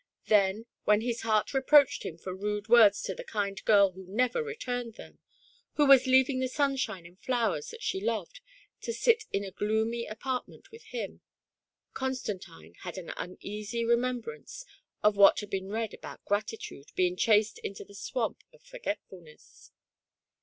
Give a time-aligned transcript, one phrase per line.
[0.25, 4.41] Then, when his heart reproached him for rude words to the kind girl who never
[4.41, 5.19] returned them—
[5.75, 8.39] who was leaving the sunshine and flowers that she loved,
[8.79, 11.21] to sit in a gloomy apartment with him—
[11.93, 14.65] Constantine had an uneasy remembrance
[15.03, 19.69] of what had been read about Gratitude being chased into the swamp of Forgetftdness.